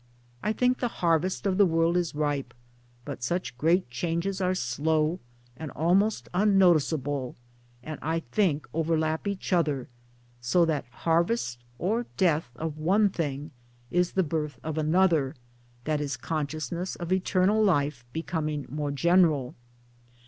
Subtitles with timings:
[0.41, 2.55] I think the Harvest of the world is ripe,
[3.05, 5.19] but such great changes are slow
[5.55, 7.35] and almost unnoticeable
[7.83, 9.87] and I think overlap each other,
[10.41, 13.51] so that harvest or death of one thing
[13.91, 15.35] is the Birth of another,
[15.83, 19.53] that is conscious ness of Eternal Life becoming more general.